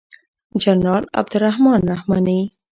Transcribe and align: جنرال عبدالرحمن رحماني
جنرال 0.55 1.03
عبدالرحمن 1.15 1.79
رحماني 1.89 2.51